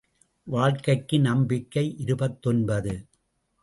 வாழ்க்கைக்கு 0.47 1.19
நம்பிக்கை 1.19 1.95
இருபத்தொன்பது. 1.97 2.95